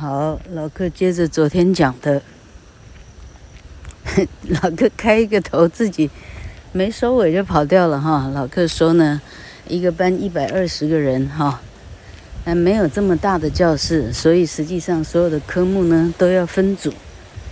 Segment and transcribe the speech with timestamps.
[0.00, 2.22] 好，老客接着昨天讲的，
[4.62, 6.08] 老客开一个头，自己
[6.70, 8.30] 没收尾就跑掉了哈。
[8.32, 9.20] 老客说呢，
[9.66, 11.60] 一个班一百二十个人哈，
[12.44, 16.94] 还没有这么大的教室，所以实际上所有的科目呢都要分组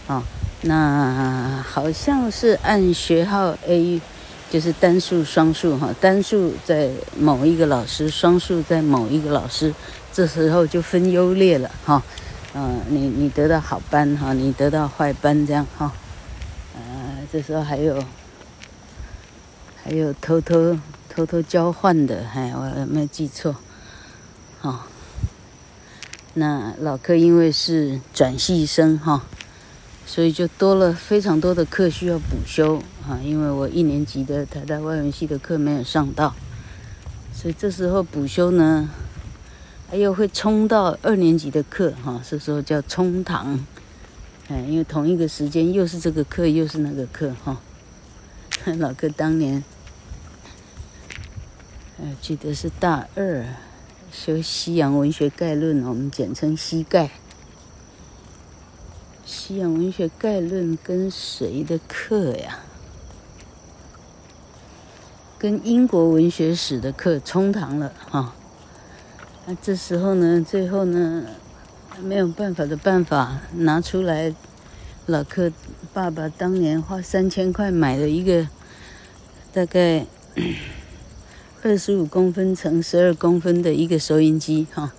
[0.06, 0.22] 啊。
[0.60, 4.00] 那好像是按学号 A。
[4.48, 6.88] 就是单数、双数哈，单数在
[7.18, 9.74] 某一个老师，双数在某一个老师，
[10.12, 12.00] 这时候就分优劣了哈。
[12.58, 15.92] 嗯，你你得到好班哈，你得到坏班这样哈。
[16.74, 18.02] 呃，这时候还有
[19.84, 20.78] 还有偷偷
[21.10, 23.56] 偷偷交换的，哎，我有没有记错？
[24.62, 24.86] 哈，
[26.32, 29.22] 那老客因为是转系生哈。
[30.06, 36.32] 所以就多了非常多的课需要补修啊，因为我一年级的台大外文系的课没有上到，
[37.34, 38.88] 所以这时候补修呢，
[39.88, 43.64] 还有会冲到二年级的课哈，是时候叫冲堂，
[44.48, 47.60] 哎，因为同一个时间又是这个课又是那个课哈。
[48.78, 49.62] 老哥当年，
[51.98, 53.46] 呃，记得是大二
[54.10, 57.10] 修西洋文学概论，我们简称西概。
[59.24, 62.60] 西洋文学概论跟谁的课呀？
[65.38, 68.34] 跟英国文学史的课冲堂了哈。
[69.48, 71.24] 那这时候呢，最后呢，
[72.02, 74.34] 没有办法的办法拿出来，
[75.06, 75.52] 老克
[75.94, 78.48] 爸爸当年花三千块买了一个
[79.52, 80.04] 大概
[81.62, 84.92] 二十五公分乘十二公分的一个收音机哈。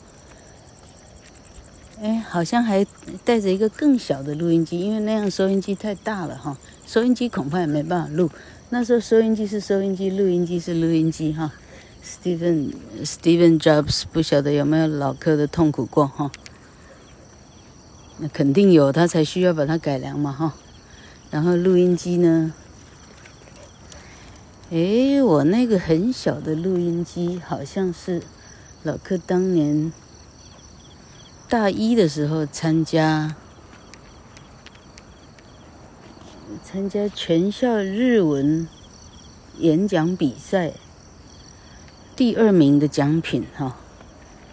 [2.02, 2.88] 哎，好像还
[3.26, 6.58] 带着一个更小的录音机，因为那样收音机太大了哈。
[6.86, 8.30] 收音机恐怕也没办法录。
[8.70, 11.52] 那时候收音机是收音机，录音机是录音机哈。
[12.08, 16.32] Steven Steven Jobs 不晓得有没有老客的痛苦过哈？
[18.20, 20.54] 那肯定有，他才需要把它改良嘛哈。
[21.30, 22.54] 然后录音机呢？
[24.72, 28.24] 哎，我那个很小的录音机好像是
[28.84, 29.92] 老客当年。
[31.50, 33.36] 大一的时候参加
[36.64, 38.68] 参加全校日文
[39.58, 40.74] 演讲比赛，
[42.18, 43.78] 第二名的奖品哈，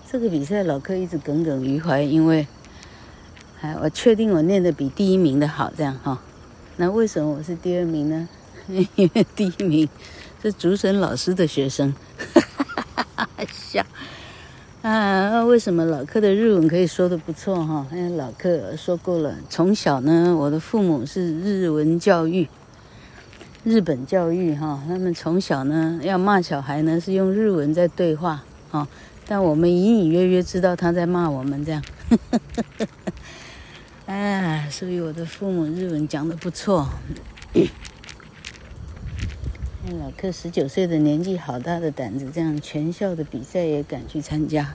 [0.07, 2.47] 这个比赛老柯一直耿耿于怀，因为
[3.63, 6.21] 哎，我确定我念的比第一名的好，这样哈。
[6.77, 8.29] 那为什么我是第二名呢？
[8.69, 9.89] 因为第一名
[10.43, 11.95] 是竹审老师的学生，
[12.35, 12.43] 哈
[12.85, 13.83] 哈哈哈笑。
[14.83, 17.87] 啊，为什么老客的日文可以说的不错哈？
[17.95, 22.47] 因为老客说过了，从小呢，我的父母是日文教育，
[23.65, 24.83] 日本教育哈。
[24.87, 28.87] 他们从小呢要骂小孩呢是用日文在对话哈，
[29.27, 31.83] 但我们隐隐约约知道他在骂我们这样。
[34.07, 36.89] 哎，所以我的父母日文讲得不错。
[40.01, 44.75] 老客十九岁的年纪，好大的胆子，这样全校的比赛也敢去参加，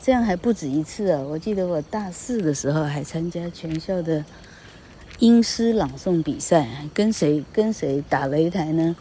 [0.00, 1.20] 这样还不止一次啊！
[1.20, 4.24] 我记得我大四的时候还参加全校的
[5.20, 8.94] 英诗朗诵比赛，跟谁跟谁打擂台呢？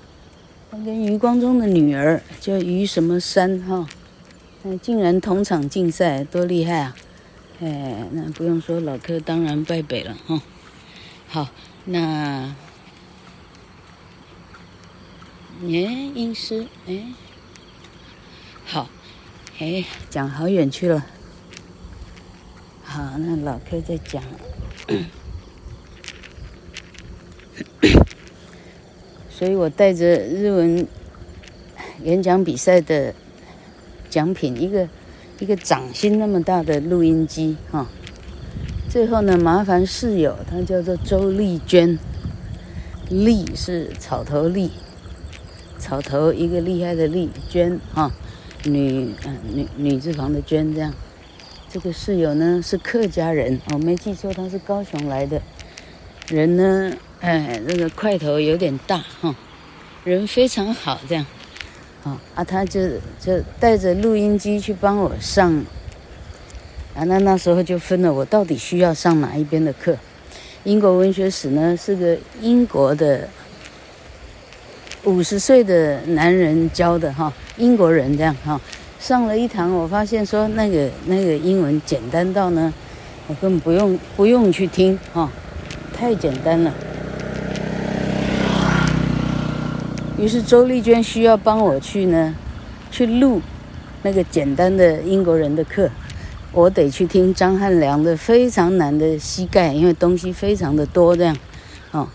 [0.72, 3.88] 他跟余光中的女儿叫余什么山哈，
[4.63, 6.95] 那竟然同场竞赛，多厉害啊！
[7.61, 10.41] 哎，那不用说，老柯当然败北了哈。
[11.28, 11.47] 好，
[11.85, 12.55] 那。
[15.63, 17.13] 耶，英诗，哎，
[18.66, 18.89] 好，
[19.59, 21.05] 哎，讲好远去了。
[22.84, 24.23] 好，那老柯在讲，
[29.37, 30.87] 所以我带着日文
[32.01, 33.13] 演讲比赛的
[34.09, 34.89] 奖品，一个
[35.37, 37.85] 一个掌心那么大的录音机哈。
[38.89, 41.99] 最后呢，麻烦室友，她叫做周丽娟，
[43.11, 44.71] 丽是草头丽。
[45.77, 48.11] 草头一个厉害的丽娟哈，
[48.63, 50.91] 女嗯女女字旁的娟这样，
[51.69, 55.40] 这个室友呢是客家人，我没记错，他是高雄来的
[56.29, 56.91] 人呢，
[57.22, 59.35] 哎，那个块头有点大哈，
[60.03, 61.25] 人非常好这样，
[62.03, 62.81] 啊啊，他就
[63.19, 65.53] 就带着录音机去帮我上，
[66.96, 69.97] 啊那那时候就分了我到底需要上哪一边的课，
[70.64, 73.28] 英国文学史呢是个英国的。
[75.03, 78.59] 五十岁的男人教的哈，英国人这样哈，
[78.99, 82.73] 上了一堂，我发现说那个那个英文简单到呢，
[83.28, 85.31] 我根本不用不用去听哈，
[85.93, 86.73] 太简单了。
[90.19, 92.35] 于是周丽娟需要帮我去呢，
[92.90, 93.41] 去录
[94.02, 95.90] 那个简单的英国人的课，
[96.52, 101.37] 我得去听张汉良的非常难的膝盖，因为东西非常的多，这样，
[101.91, 102.08] 哦。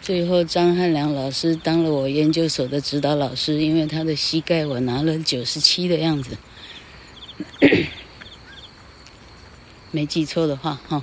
[0.00, 6.36] 最后张汉良老师当了我研究所的指导老师，因为他的膝盖我拿了九十七的样子，
[9.90, 11.02] 没记错的话，哈、哦。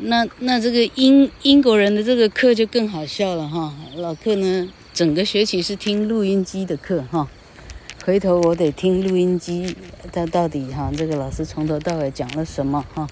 [0.00, 7.26] 那那这个英英国人的这个课就更好笑了，哈、老课呢，整个学期是听录音机的课，哈、
[8.04, 9.74] 回头我得听录音机，
[10.12, 13.06] 他到底哈这个老师从头到尾讲了什么哈，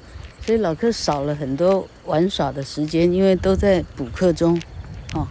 [0.44, 4.60] 所以老课少了很多玩耍的时间，因为都在补课中，
[5.14, 5.26] 哦，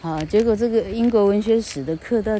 [0.00, 2.38] 好，结果这个英国文学史的课到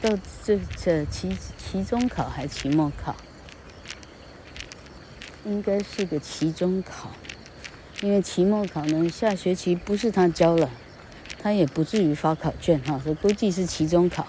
[0.00, 0.10] 到
[0.44, 3.14] 这这期期中考还期末考，
[5.44, 7.10] 应该是个期中考，
[8.00, 10.70] 因为期末考呢下学期不是他教了，
[11.40, 14.26] 他也不至于发考卷哈，所以估计是期中考。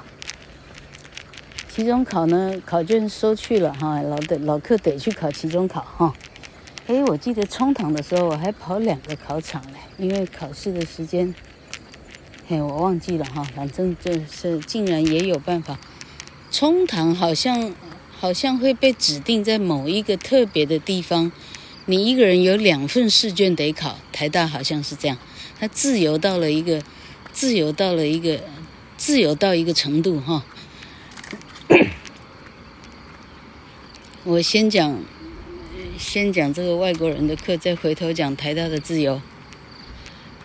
[1.69, 6.13] 期中考呢，考卷收去了哈，老的老课得去考期中考哈。
[6.87, 11.33] 哎，我记得冲堂的时候我还跑两个考场嘞，因为考试的时间，
[12.47, 13.43] 嘿，我忘记了哈。
[13.55, 15.79] 反正就是竟然也有办法，
[16.51, 17.73] 冲堂好像
[18.23, 21.29] 好像会被指定在某一个特别的地方，
[21.87, 23.99] 你一个人有两份试卷得考。
[24.13, 25.17] 台大好像是这样，
[25.59, 26.81] 他自由到了一个，
[27.33, 28.39] 自由到了一个，
[28.95, 30.45] 自由到一个程度哈。
[34.23, 34.97] 我先讲，
[35.97, 39.21] 先讲这个外国人的课，再回头讲台大的自由。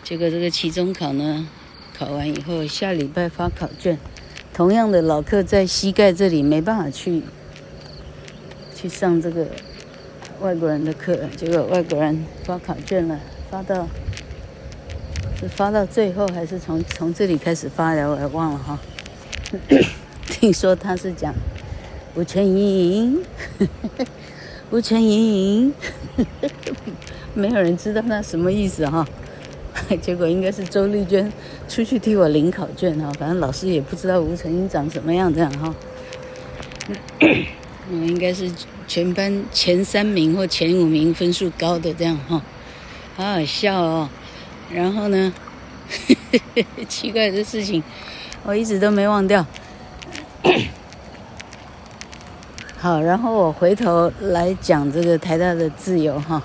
[0.03, 1.47] 结果这个期中考呢，
[1.97, 3.97] 考完以后下礼拜发考卷，
[4.53, 7.23] 同样的老课在膝盖这里没办法去
[8.81, 9.45] 去上这个
[10.41, 13.19] 外国人的课，结果外国人发考卷了，
[13.51, 13.89] 发到
[15.41, 18.79] 是发到最后还是从从这里开始发的，我也忘了哈。
[20.31, 21.35] 听说他是讲。
[22.15, 23.21] 吴承莹，
[24.71, 25.73] 吴承莹，
[27.35, 29.07] 没有人知道那什么意思哈。
[30.03, 31.33] 结果应该是周丽娟
[31.69, 35.75] 出去替我领考卷哈，反正老师也不知道吴晨莹长什么样这样哈。
[37.91, 38.51] 嗯，应该是
[38.87, 42.43] 全班前三名或前五名分数高的这样哈，
[43.17, 44.09] 好好笑哦。
[44.71, 45.33] 然后呢，
[46.89, 47.83] 奇怪的事情，
[48.45, 49.47] 我一直都没忘掉。
[52.77, 56.43] 好，然后我回头来讲这个台大的自由哈。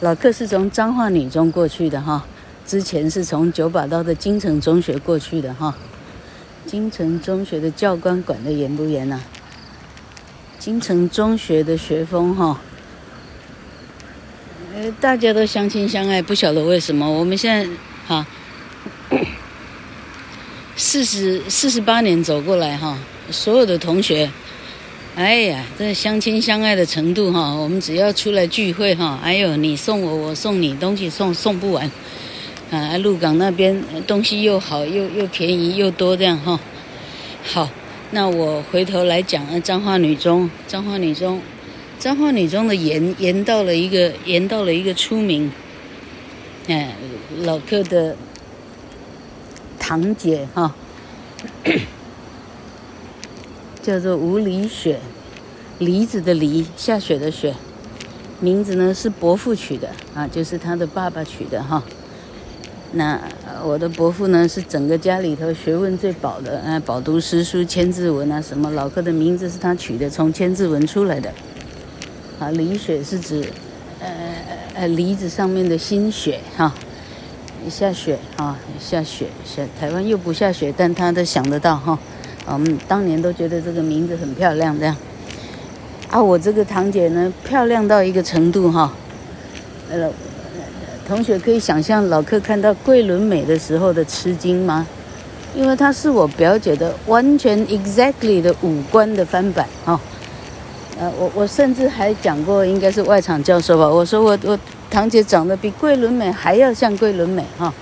[0.00, 2.24] 老客是从彰化女中过去的哈，
[2.66, 5.76] 之前是从九把刀的金城中学过去的哈。
[6.64, 9.20] 金城中学的教官管得严不严呐？
[10.64, 12.60] 金城中学的学风哈，
[14.72, 17.10] 呃，大家都相亲相爱，不晓得为什么。
[17.10, 17.68] 我们现在
[18.06, 18.24] 哈，
[20.76, 22.96] 四十四十八年走过来哈，
[23.32, 24.30] 所有的同学。
[25.16, 31.90] 哎呀，这相亲相爱的程度哈，我们只要出来聚会哈，哎呦，你送我，我送你，东西送送不完，
[32.70, 36.60] 啊，鹿港那边东西又好又又便宜又多这样哈。
[37.52, 37.68] 好，
[38.14, 41.40] 那我回头来讲啊，彰化女中，彰化女中，
[41.98, 45.50] 彰化女中的严严到了一个严到了一个出名，
[46.68, 46.94] 哎，
[47.40, 48.14] 老客的
[49.78, 50.74] 堂姐哈。
[53.82, 55.00] 叫做吴梨雪，
[55.78, 57.54] 梨子的梨，下雪的雪，
[58.40, 61.82] 名字呢是伯父取的啊，就是他的爸爸取的哈。
[62.92, 63.18] 那
[63.64, 71.32] 我的伯父呢是整个家里头学问最饱的，啊，饱读诗书，千字文啊什么，老课的名字是他取的，从千字文出来的。
[72.40, 73.44] 啊，梨雪是指
[74.00, 74.08] 呃
[74.74, 76.74] 呃梨子上面的新雪哈，
[77.70, 81.96] 下雪啊下雪下，台湾又不下雪，但他都想得到哈。
[82.46, 84.96] 我们当年都觉得这个名字很漂亮，这样
[86.10, 88.92] 啊，我这个堂姐呢，漂亮到一个程度哈。
[89.88, 90.10] 呃，
[91.12, 94.86] 同学可以想象老克看到桂纶镁的时候的吃惊吗？
[95.54, 100.00] 因为她是我表姐的完全 exactly 的五官的翻版哈。
[100.98, 104.58] 呃，我我甚至还讲过，应该是外场教授吧，我说我我
[104.90, 107.74] 堂姐长得比桂纶镁还要像桂纶镁哈，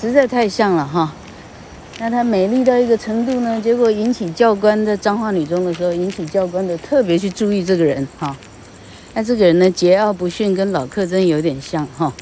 [0.00, 1.12] 实在太像了哈。
[1.98, 3.60] 那她美丽到一个程度呢？
[3.60, 8.36] 结果引起教官在彰化女中的时候，引起教官的特别去注意这个人哈。
[9.12, 12.12] 那这个人呢，桀骜不驯，跟老克真有点像哈。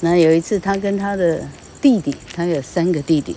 [0.00, 1.48] 那有一次，他跟他的
[1.80, 3.36] 弟弟，他有三个弟弟，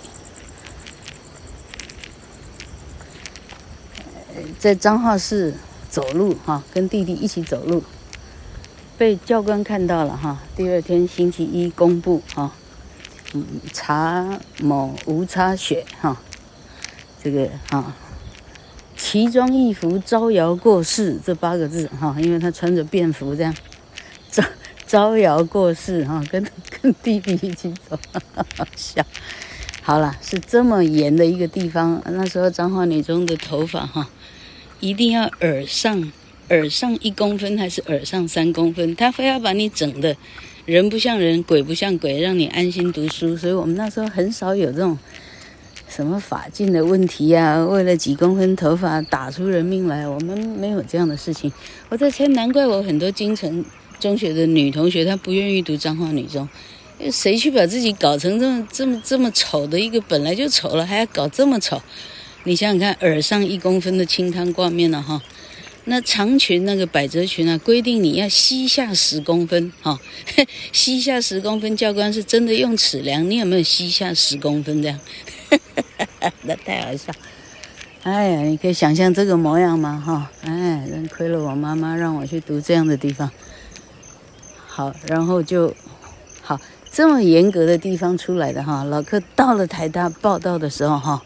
[4.60, 5.54] 在彰化市
[5.90, 7.84] 走路哈，跟弟弟一起走路，
[8.98, 10.42] 被教官看到了哈。
[10.56, 12.52] 第二天星期一公布哈。
[13.34, 16.22] 嗯，查某无差血哈，
[17.24, 17.96] 这个哈，
[18.98, 23.56] 奇装异服招摇过市这八个字哈，因为他穿着便服这样
[24.92, 26.46] 招摇过市哈，跟
[26.82, 27.98] 跟弟弟一起走，
[28.58, 29.02] 好 笑。
[29.82, 32.04] 好了，是这么严的一个地方。
[32.08, 34.10] 那时候彰化女中的头发哈，
[34.82, 36.12] 一定要耳上
[36.50, 38.94] 耳上一公分还是耳上三公分？
[38.98, 40.14] 他非要把你整的
[40.66, 43.38] 人不像人，鬼不像鬼，让你安心读书。
[43.38, 45.00] 所以我们那时候很少有这种
[45.88, 47.66] 什么发禁的问题呀、啊。
[47.66, 51.50] 为了几公分头发打出人命来，我们没有这样的事情。
[51.88, 53.64] 我在猜，难怪我很多京城
[54.02, 56.50] 中学的女同学她不愿意读彰化女中。
[57.10, 61.82] 谁去把自己搞成这么这么这么丑的一个本来就丑了，还要搞这么丑？
[62.44, 65.22] 你想想看，耳上一公分的清汤挂面了哈，
[65.86, 70.00] 那长裙那个百褶裙啊，规定你要膝下十公分哈，
[70.72, 75.00] 膝下十公分，教官是真的用尺量，你有没有膝下十公分这样？
[76.44, 77.12] 那太好笑！
[78.04, 80.02] 哎呀，你可以想象这个模样吗？
[80.06, 83.32] 哈，哎，真亏了我妈妈让我去读这样的地方。
[84.74, 85.76] 好，然后就
[86.42, 86.58] 好。
[86.94, 91.22] 这么严格的地方出来的哈，老柯到了台大报道的时候哈，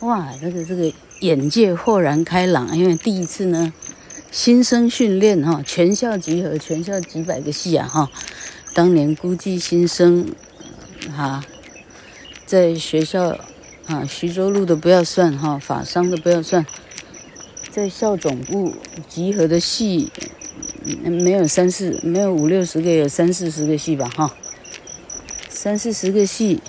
[0.00, 3.72] 哇，这个这个眼界豁然开朗，因为第一次呢，
[4.30, 8.08] 新生训练哈，全校集合，全校几百个系啊哈，
[8.74, 10.32] 当年估计新生
[11.16, 11.44] 哈，
[12.46, 13.36] 在学校
[13.86, 16.64] 啊，徐州路的不要算哈，法商的不要算，
[17.70, 18.74] 在校总部
[19.08, 20.10] 集合的系，
[21.04, 24.34] 没有三四，没有五六十个，有三四十个系吧哈。
[25.48, 26.62] 三四十个系，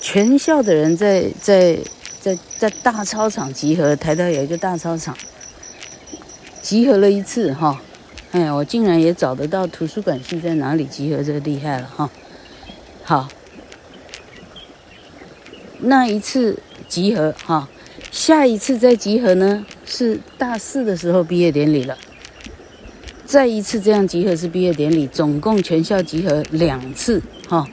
[0.00, 1.78] 全校的人在在
[2.20, 3.96] 在在大操场集合。
[3.96, 5.16] 台大有一个大操场，
[6.62, 7.80] 集合了一次哈。
[8.30, 12.08] 哎呀，我竟然也找得到图书馆系在哪里集合，这个厉害了哈。
[13.02, 13.28] 好，
[15.80, 17.68] 那一次集合哈，
[18.10, 21.98] 下一次再集合呢，是大四的时候毕业典礼了。
[23.32, 27.22] 再一次这样集合是毕业典礼，总共全校集合两次。
[27.48, 27.66] 哈、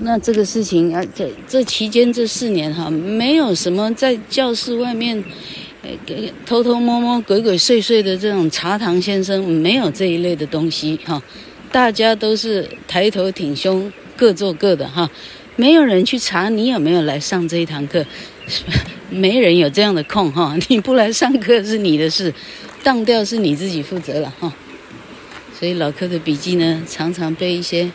[0.00, 5.22] 那这个事情啊，这这期间这四年哈，没有什么在教室外面，
[5.82, 5.90] 呃，
[6.44, 11.22] 偷偷摸摸、鬼鬼祟祟的这种茶堂先生，没有这一类的东西哈、
[11.70, 15.08] 大家都是抬头挺胸，各做各的哈、
[15.54, 18.04] 没有人去查你有没有来上这一堂课，
[19.10, 22.34] 没人有这样的空哈、你不来上课是你的事，
[22.84, 24.52] 当掉是你自己负责了哈、
[25.58, 27.90] 所以老柯的笔记呢，常常被一些。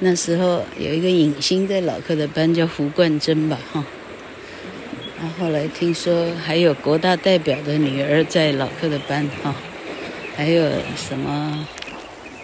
[0.00, 3.82] 那时候有一个影星在老柯的班叫胡冠珍吧，哈。
[5.18, 9.54] 然后来听说还有国大代表的女儿在老柯的班，哈。
[10.36, 11.66] 还有什么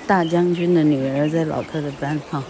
[0.07, 2.43] 大将军的女儿在老柯的班，哈。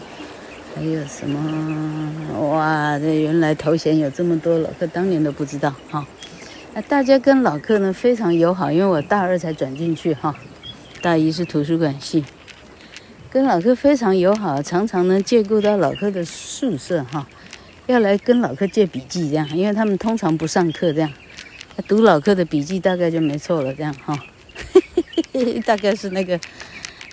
[0.76, 2.96] 还有什么哇？
[3.00, 6.06] 这原来头衔有这么多，老克当年都不知道，哈。
[6.74, 10.34] 那大家跟老克呢非常友好，因为我大二才转进去，哈。
[11.02, 12.24] 大一是图书馆系。
[13.28, 17.26] 跟老柯非常友好，常常呢借故到老柯的宿舍哈，
[17.86, 21.12] 要来跟老柯借笔记这样，因为他们通常不上课这样，
[21.88, 24.18] 读老柯的笔记大概就没错了这样哈，
[25.66, 26.38] 大概是那个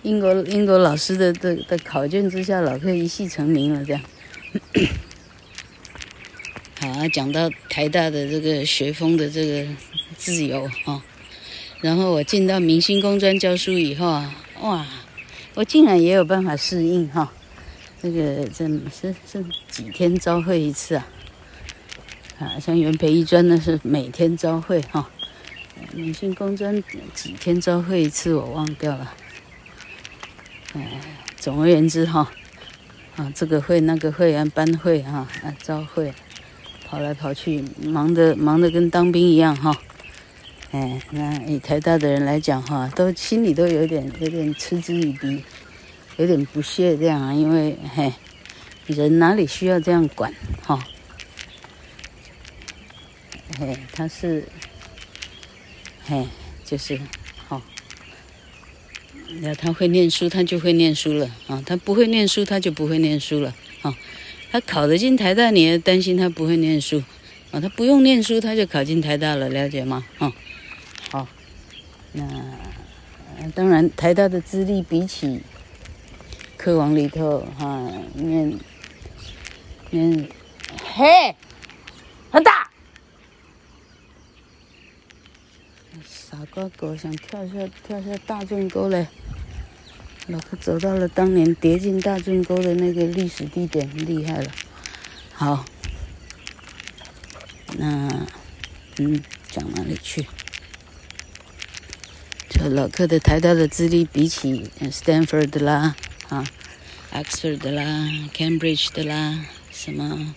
[0.04, 4.02] 英国英国老师的的的考卷之下，老柯一系成名了这样。
[6.80, 9.68] 好，讲到台大的这个学风的这个
[10.18, 11.04] 自由啊，
[11.82, 14.86] 然后我进到明星工专教书以后啊，哇！
[15.56, 17.30] 我竟然也有办法适应哈，
[18.02, 21.08] 这个这是是几天朝会一次啊？
[22.40, 25.10] 啊，像元培一专那是每天朝会哈，
[25.94, 26.82] 明星工专
[27.14, 29.14] 几天朝会一次我忘掉了。
[30.76, 31.02] 哎，
[31.36, 32.32] 总而言之哈，
[33.18, 36.14] 啊这个会那个会啊班会哈啊朝会，
[36.90, 39.80] 跑来跑去，忙得忙得跟当兵一样哈。
[40.72, 45.44] 哎，那以台大的人来讲哈，都心里都有点有点嗤之以鼻，
[46.18, 48.12] 有点不屑这样啊，因为嘿，
[48.88, 50.84] 人哪里需要这样管哈？
[53.60, 54.48] 嘿，他是，
[56.08, 56.26] 嘿，
[56.66, 57.00] 就是，
[57.48, 57.62] 好，
[59.42, 63.54] 那他会念书，他就会念书了啊，他不会念书，他就不会念书了
[63.84, 63.96] 啊。
[64.52, 67.04] 他考得进台大，你也担心他不会念书
[67.52, 67.60] 啊？
[67.60, 70.06] 他不用念书，他就考进台大了，了解吗？
[70.18, 70.34] 啊？
[71.12, 71.28] 好，
[72.14, 72.24] 那
[73.56, 75.42] 当然，台大的资历比起
[76.58, 78.60] 科网里头哈，念
[79.92, 80.28] 念
[80.96, 81.36] 嘿
[82.32, 82.70] 很大，
[86.06, 87.54] 傻瓜狗想跳下
[87.88, 89.08] 跳下大圳沟嘞，
[90.30, 94.52] 老柯走到了当年跌进大圳沟的那个历史地点，厉害了。
[95.34, 95.66] 好，
[97.78, 98.28] 那
[98.98, 99.22] 嗯。
[99.52, 100.28] 讲哪里去？
[102.52, 105.96] 就老克的台大的资历比起 Stanford 的啦，
[106.30, 106.46] 啊
[107.12, 107.84] ，Oxford 的啦
[108.32, 110.36] ，Cambridge 的啦，什么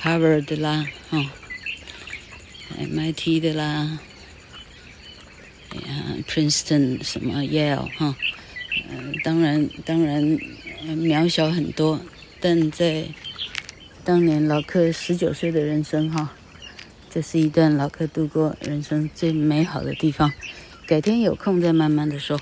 [0.00, 1.32] Harvard 的啦，啊
[2.78, 3.98] ，MIT 的啦，
[6.28, 8.16] ，Princeton 什么 Yale 哈，
[8.90, 10.22] 嗯，当然当然
[10.84, 12.00] 渺小很多，
[12.40, 13.04] 但在
[14.04, 16.32] 当年老克十九岁的人生哈。
[17.08, 20.30] 这是一段老克度过人生最美好的地方，
[20.86, 22.38] 改天有空再慢慢的说。